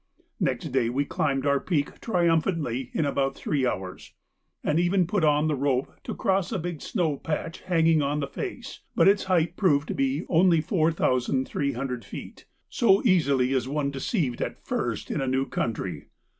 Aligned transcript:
Next 0.39 0.65
day 0.71 0.89
we 0.89 1.05
climbed 1.05 1.45
our 1.45 1.59
peak 1.59 2.01
triumphantly 2.01 2.89
in 2.95 3.05
about 3.05 3.35
three 3.35 3.67
hours, 3.67 4.15
and 4.63 4.79
even 4.79 5.05
put 5.05 5.23
on 5.23 5.47
the 5.47 5.53
rope 5.53 5.93
to 6.05 6.15
cross 6.15 6.51
a 6.51 6.57
big 6.57 6.81
snow 6.81 7.17
patch 7.17 7.61
hanging 7.61 8.01
on 8.01 8.19
the 8.19 8.25
face, 8.25 8.79
but 8.95 9.07
its 9.07 9.25
height 9.25 9.55
proved 9.55 9.87
to 9.89 9.93
be 9.93 10.25
only 10.27 10.59
4,300 10.59 12.03
feet, 12.03 12.45
so 12.67 13.03
easily 13.05 13.53
is 13.53 13.67
one 13.67 13.91
deceived 13.91 14.41
at 14.41 14.65
first 14.65 15.11
in 15.11 15.21
a 15.21 15.27
new 15.27 15.45
country. 15.45 16.07